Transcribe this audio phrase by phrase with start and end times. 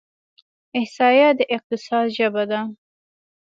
[0.77, 2.61] احصایه د اقتصاد ژبه ده.